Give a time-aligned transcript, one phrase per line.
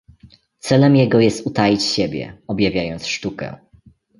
[0.59, 3.55] Celem jego jest utaić siebie, objawiając sztukę.